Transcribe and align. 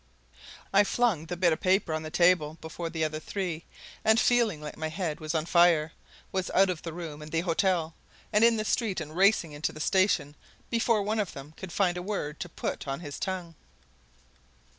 I 0.73 0.83
flung 0.83 1.27
the 1.27 1.37
bit 1.37 1.53
of 1.53 1.59
paper 1.59 1.93
on 1.93 2.01
the 2.01 2.09
table 2.09 2.57
before 2.59 2.89
the 2.89 3.03
other 3.03 3.19
three, 3.19 3.65
and, 4.03 4.19
feeling 4.19 4.59
like 4.59 4.75
my 4.75 4.87
head 4.89 5.19
was 5.19 5.35
on 5.35 5.45
fire, 5.45 5.91
was 6.31 6.49
out 6.55 6.71
of 6.71 6.81
the 6.81 6.91
room 6.91 7.21
and 7.21 7.31
the 7.31 7.41
hotel, 7.41 7.93
and 8.33 8.43
in 8.43 8.57
the 8.57 8.65
street 8.65 8.99
and 8.99 9.15
racing 9.15 9.51
into 9.51 9.71
the 9.71 9.79
station, 9.79 10.33
before 10.71 11.03
one 11.03 11.19
of 11.19 11.33
them 11.33 11.53
could 11.55 11.71
find 11.71 11.97
a 11.97 12.01
word 12.01 12.39
to 12.39 12.49
put 12.49 12.87
on 12.87 13.01
his 13.01 13.19
tongue. 13.19 13.53